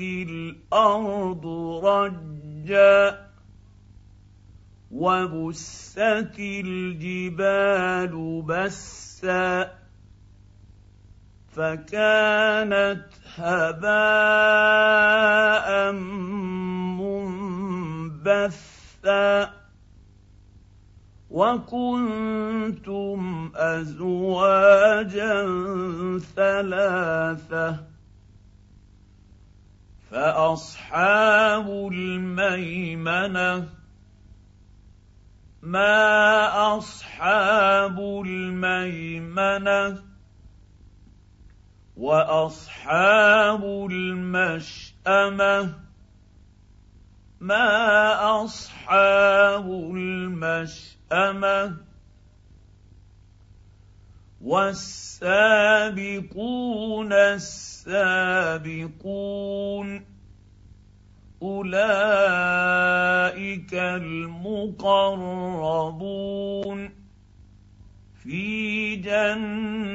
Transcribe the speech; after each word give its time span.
الأرض 0.00 1.46
رجا 1.84 3.26
وبست 4.90 6.38
الجبال 6.38 8.42
بسا 8.42 9.70
فكانت 11.52 13.06
هباء 13.36 13.92
منبثا 18.22 19.52
وكنتم 21.30 23.20
أزواجا 23.56 25.46
ثلاثة 26.36 27.91
فأصحاب 30.12 31.68
الميمنة 31.92 33.68
ما 35.62 36.76
أصحاب 36.76 37.98
الميمنة 38.26 40.02
وأصحاب 41.96 43.64
المشأمة 43.90 45.74
ما 47.40 48.44
أصحاب 48.44 49.66
المشأمة. 49.96 51.76
والسابقون 54.42 56.02
السابقون 57.12 58.82
أولئك 61.42 61.74
المقربون 63.74 64.82
في 68.22 68.96
جنات 68.96 69.90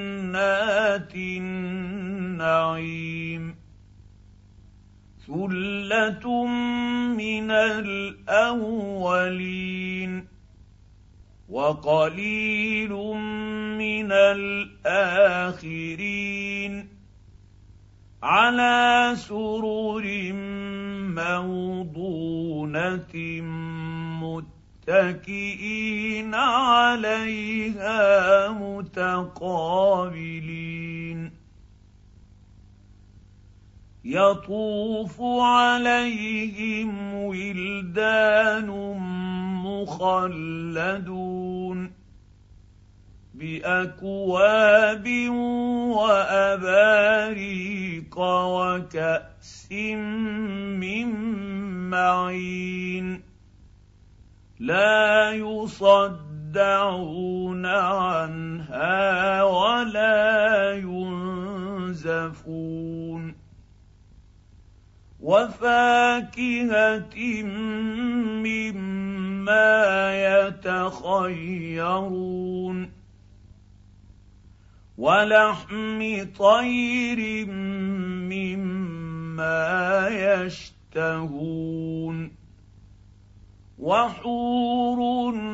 النعيم 1.16 2.78
ثلة 5.28 6.46
من 7.18 7.52
الأولين 7.52 9.08
وقليل 11.50 12.92
من 13.80 14.12
الآخرين 14.86 15.68
على 18.24 19.14
سرر 19.16 20.34
موضونة 21.16 23.14
متكئين 24.88 26.36
عليها 26.36 28.02
متقابلين. 28.52 30.18
يطوف 34.06 35.22
عليهم 35.22 37.14
ولدان 37.14 38.70
مخلدون 39.84 41.80
بأكواب 43.34 45.08
وأباريق 45.98 47.38
وكأس 48.20 49.72
من 49.72 51.08
معين 51.90 53.22
لا 54.60 55.32
يصدعون 55.32 56.06
عنها 57.66 59.44
ولا 59.44 60.74
ينزفون 60.74 62.18
وفاكهة 65.22 67.16
مما 68.44 69.78
يتخيرون 70.48 72.18
ولحم 74.98 76.00
طير 76.40 77.46
مما 78.32 80.08
يشتهون 80.08 82.32
وحور 83.80 85.00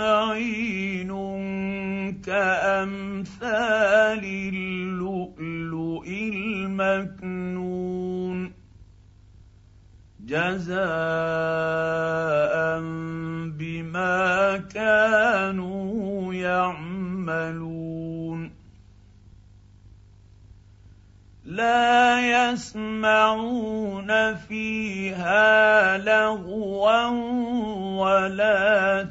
عين 0.02 1.12
كأمثال 2.26 4.24
اللؤلؤ 4.24 6.06
المكنون 6.08 7.84
جزاء 10.28 10.84
بما 13.60 14.58
كانوا 14.58 16.34
يعملون. 16.34 17.84
لا 21.46 22.20
يسمعون 22.52 24.36
فيها 24.36 25.98
لغوا 25.98 27.08
ولا 28.00 29.04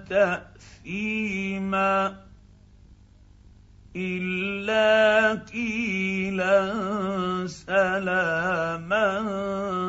تأثيما. 0.82 2.22
إلا 3.96 5.34
قيلا 5.52 6.72
سلاما 7.46 9.08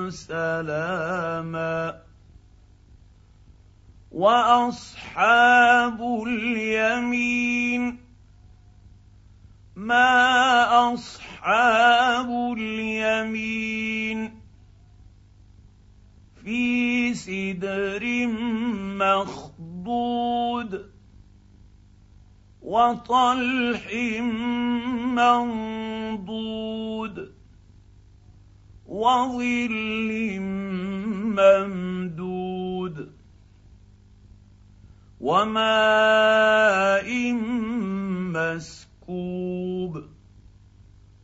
سلاما. 0.10 2.02
وأصحاب 4.12 6.00
اليمين 6.28 7.98
ما 9.76 10.94
أصحاب 10.94 12.30
اليمين؟ 12.58 14.44
في 16.44 17.14
سدر 17.14 18.04
مخضود. 19.00 20.94
وطلح 22.64 23.94
منضود 25.16 27.34
وظل 28.86 30.40
ممدود 31.40 33.12
وماء 35.20 37.10
مسكوب 38.34 40.04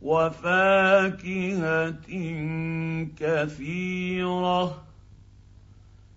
وفاكهة 0.02 1.94
كثيرة 3.16 4.89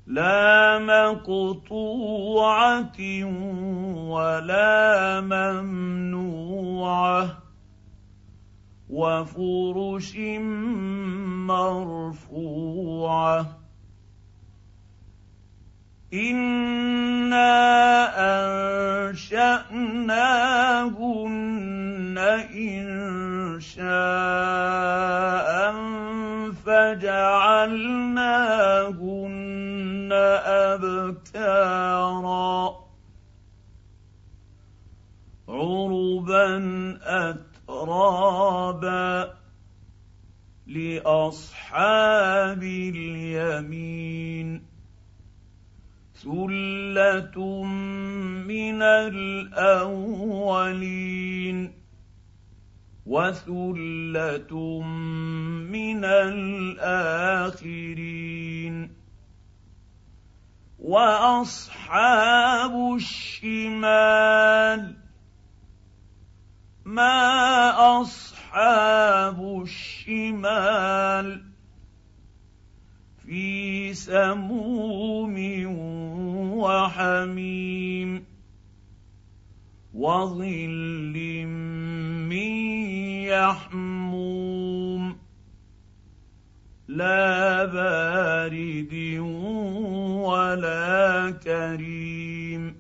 لا 0.07 0.79
مقطوعة 0.79 1.79
ولا 4.11 5.21
ممنوعة 5.21 6.63
وفرش 8.89 10.15
مرفوعة. 11.47 13.45
إنا 16.13 17.53
أنشأناهن 19.09 19.67
إن 22.55 22.85
شاء 23.59 23.93
فجعلناهن 26.65 28.13
اترابا 38.03 39.33
لأصحاب 40.67 42.63
اليمين 42.63 44.63
ثلة 46.23 47.63
من 48.43 48.81
الأولين 48.81 50.63
وثلة 53.05 54.81
من 55.71 56.05
الآخرين 56.05 57.33
وأصحاب 60.79 62.71
الشمال 62.95 65.02
ما 66.85 68.01
أصحاب 68.01 69.61
الشمال 69.61 71.43
في 73.25 73.93
سموم 73.93 75.35
وحميم 76.59 78.25
وظل 79.93 81.45
من 82.29 82.51
يحموم 83.31 85.17
لا 86.87 87.65
بارد 87.65 88.93
ولا 90.27 91.31
كريم 91.31 92.75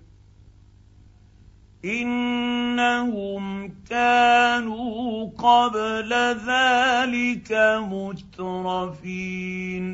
إنهم 1.85 3.69
كانوا 3.93 5.29
قبل 5.37 6.09
ذلك 6.49 7.51
مترفين 7.93 9.85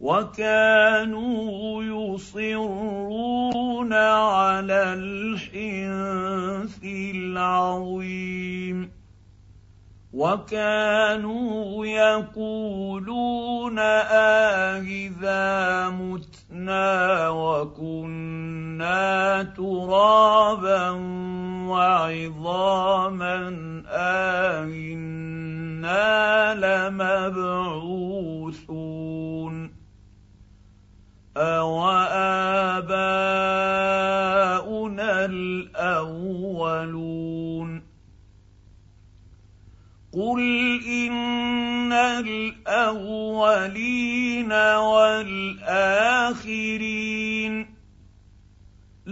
وكانوا 0.00 1.82
يصرون 1.84 3.92
على 3.92 4.82
الحنث 4.98 6.84
العظيم 7.14 8.90
وكانوا 10.12 11.86
يقولون 11.86 13.78
آهذا 13.78 15.44
متنا 15.88 17.28
وكنا 17.28 18.67
ترابا 19.56 20.90
وعظاما 21.68 23.36
آهنا 23.88 24.98
لمبعوثون 26.54 28.18
أوآباؤنا 31.36 31.88
الأولون 35.24 36.88
قل 40.12 40.40
إن 40.86 41.92
الأولين 41.92 43.12
والآخرين 44.52 45.57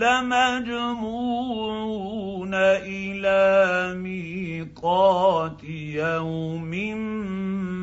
لمجموعون 0.07 2.55
إلى 2.55 3.95
ميقات 3.99 5.65
يوم 5.65 6.71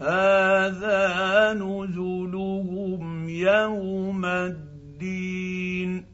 هذا 0.00 1.52
نزلهم 1.52 3.28
يوم 3.28 4.24
الدين. 4.24 6.04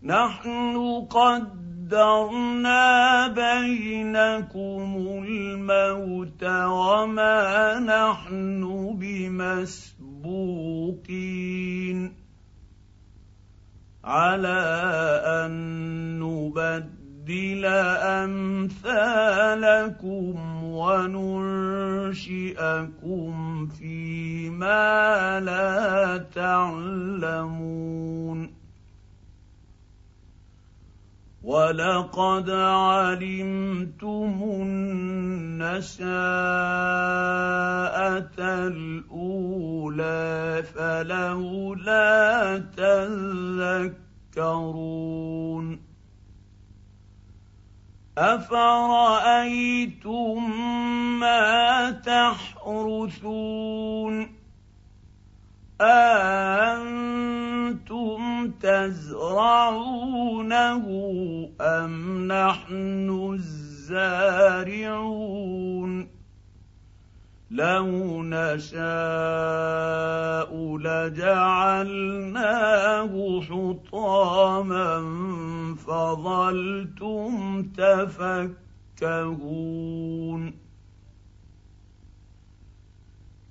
نحن 0.03 0.77
قدرنا 1.09 2.87
بينكم 3.27 4.95
الموت 5.27 6.43
وما 6.43 7.79
نحن 7.79 8.61
بمسبوقين 8.99 10.21
على 14.03 14.61
ان 15.25 15.51
نبدل 16.19 17.00
أمثالكم 18.25 18.63
وننشئكم 20.63 22.07
فيما 23.67 25.39
لا 25.39 26.17
تعلمون. 26.35 27.81
ولقد 31.43 32.49
علمتم 32.49 34.33
النشاءه 34.43 35.91
الأولى 38.67 40.63
فلولا 40.73 42.57
تذكرون. 44.37 45.90
افرايتم 48.17 50.01
ما 51.19 51.91
تحرثون 51.91 53.51
أأنتم 55.81 57.31
تزرعونه 58.61 59.97
أم 61.61 62.27
نحن 62.27 63.29
الزارعون 63.33 64.91
لو 67.51 68.23
نشاء 68.23 68.81
لجعلناه 70.77 72.21
حطاما 73.41 75.03
فظلتم 75.75 77.63
تفكهون 79.01 79.41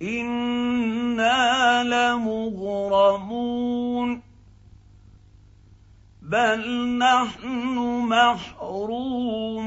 أنا 0.02 1.84
لمغرمون 1.84 3.50
بل 6.22 6.88
نحن 6.98 7.76
محرومون 8.08 9.60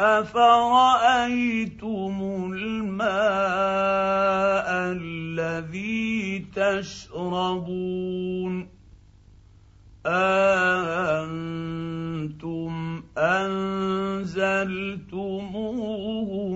افرايتم 0.00 1.82
الماء 2.52 3.34
الذي 4.92 6.46
تشربون 6.56 7.94
أأنتم 10.06 11.44
أنزلتموه 13.18 14.26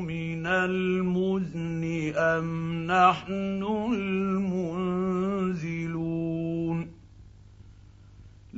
من 0.00 0.46
المزن 0.46 2.12
أم 2.16 2.86
نحن 2.86 3.62
المنزلون 3.92 4.58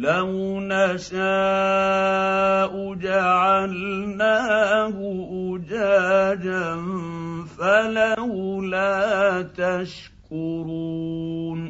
لو 0.01 0.65
نشاء 0.65 1.13
جعلناه 2.95 4.97
أجاجا 5.53 6.77
فلولا 7.59 8.97
تشكرون. 9.57 11.61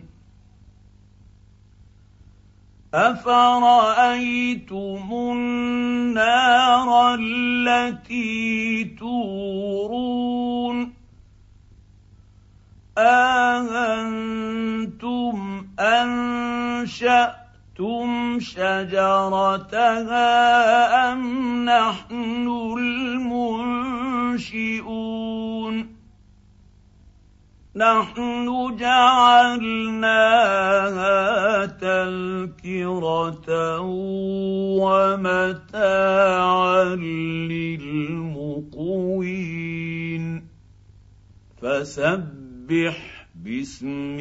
أفرأيتم 2.95 5.09
النار 5.13 7.15
التي 7.15 8.85
تورون؟ 8.85 10.93
اانتم 12.99 14.57
انشاتم 15.81 17.50
شجرتها 18.41 20.33
ام 21.13 21.65
نحن 21.65 22.49
المنشئون 22.79 24.51
نحن 27.77 28.77
جعلناها 28.77 30.07
تذكره 31.67 33.81
ومتاعا 34.81 36.85
للمقوين 37.49 40.45
فسبح 41.63 43.27
باسم 43.35 44.21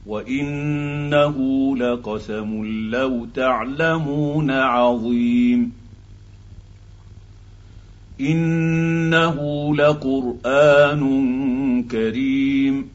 وإنه 0.07 1.37
لقسم 1.77 2.65
لو 2.91 3.27
تعلمون 3.35 4.51
عظيم. 4.51 5.73
إنه 8.21 9.37
لقرآن 9.77 11.03
كريم 11.91 12.89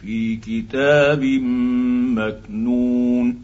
في 0.00 0.36
كتاب 0.36 1.24
مكنون. 2.18 3.43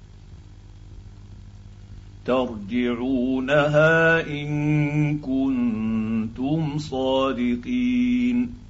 ترجعونها 2.25 4.21
إن 4.27 5.17
كنتم 5.17 6.77
صادقين. 6.77 8.61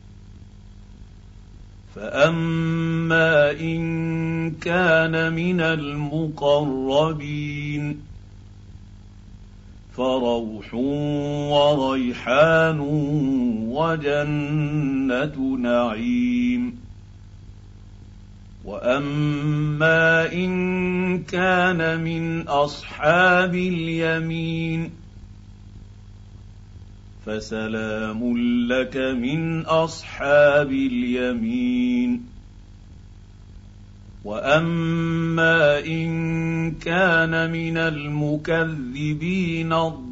فأما 1.96 3.51
إن 3.51 4.51
كان 4.51 5.34
من 5.34 5.62
المقربين 5.62 6.91
فروح 9.98 10.74
وريحان 11.53 12.79
وجنة 13.70 15.58
نعيم. 15.58 16.90
واما 18.65 20.34
ان 20.34 21.24
كان 21.24 22.03
من 22.03 22.48
اصحاب 22.48 23.56
اليمين 23.56 24.89
فسلام 27.25 28.38
لك 28.68 28.98
من 28.98 29.65
اصحاب 29.65 30.72
اليمين 30.72 32.25
واما 34.25 35.80
ان 35.80 36.72
كان 36.72 37.51
من 37.51 37.77
المكذبين 37.77 39.74
الضالين 39.74 40.12